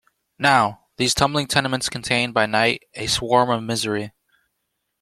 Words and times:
Now, 0.39 0.85
these 0.97 1.13
tumbling 1.13 1.45
tenements 1.45 1.87
contain, 1.87 2.31
by 2.31 2.47
night, 2.47 2.81
a 2.95 3.05
swarm 3.05 3.51
of 3.51 3.61
misery. 3.61 4.13